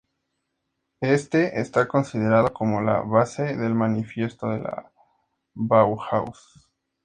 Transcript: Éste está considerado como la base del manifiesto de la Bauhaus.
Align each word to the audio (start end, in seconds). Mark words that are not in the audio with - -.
Éste 1.01 1.59
está 1.61 1.87
considerado 1.87 2.51
como 2.51 2.81
la 2.81 3.01
base 3.01 3.55
del 3.55 3.75
manifiesto 3.75 4.49
de 4.49 4.57
la 4.61 4.91
Bauhaus. 5.53 6.67